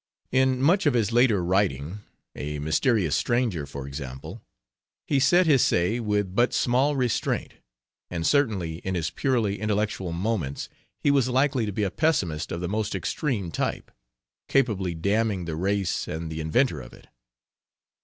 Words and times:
In 0.31 0.59
much 0.63 0.87
of 0.87 0.95
his 0.95 1.11
later 1.11 1.43
writing 1.45 1.99
A 2.35 2.57
Mysterious 2.57 3.15
Stranger 3.15 3.67
for 3.67 3.85
example 3.87 4.41
he 5.05 5.19
said 5.19 5.45
his 5.45 5.61
say 5.61 5.99
with 5.99 6.33
but 6.33 6.55
small 6.55 6.95
restraint, 6.95 7.53
and 8.09 8.25
certainly 8.25 8.77
in 8.79 8.95
his 8.95 9.11
purely 9.11 9.61
intellectual 9.61 10.11
moments 10.11 10.69
he 10.99 11.11
was 11.11 11.29
likely 11.29 11.67
to 11.67 11.71
be 11.71 11.83
a 11.83 11.91
pessimist 11.91 12.51
of 12.51 12.61
the 12.61 12.67
most 12.67 12.95
extreme 12.95 13.51
type, 13.51 13.91
capably 14.47 14.95
damning 14.95 15.45
the 15.45 15.55
race 15.55 16.07
and 16.07 16.31
the 16.31 16.41
inventor 16.41 16.81
of 16.81 16.93
it. 16.93 17.05